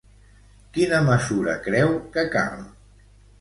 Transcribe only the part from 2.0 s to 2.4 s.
que